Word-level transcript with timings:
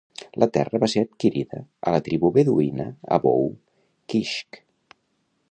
La 0.43 0.45
terra 0.53 0.79
va 0.83 0.87
ser 0.93 1.03
adquirida 1.07 1.59
a 1.61 1.93
la 1.97 1.99
tribu 2.07 2.33
beduïna 2.39 2.89
Abou 3.19 3.47
Kishk. 4.15 4.61